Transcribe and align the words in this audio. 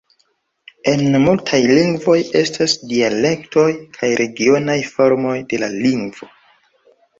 En 0.93 1.17
multaj 1.25 1.59
lingvoj 1.79 2.15
estas 2.41 2.73
dialektoj 2.93 3.67
kaj 3.99 4.11
regionaj 4.23 4.81
formoj 4.97 5.37
de 5.55 5.63
la 5.67 5.73
lingvo. 5.79 6.35